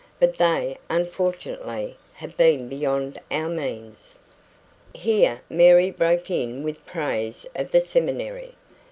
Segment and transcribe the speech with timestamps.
[0.19, 4.17] "But they, unfortunately, have been beyond our means"
[4.95, 8.55] Here Mary broke in with praises of the seminary.